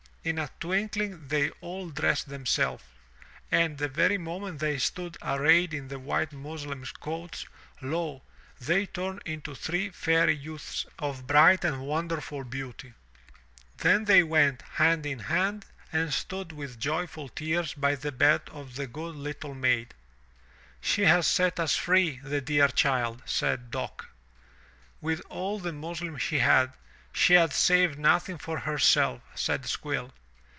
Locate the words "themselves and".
2.29-3.75